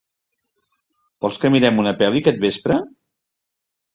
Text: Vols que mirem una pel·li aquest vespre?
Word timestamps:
Vols 1.25 1.37
que 1.43 1.51
mirem 1.57 1.83
una 1.83 1.93
pel·li 2.01 2.21
aquest 2.25 2.41
vespre? 2.45 2.79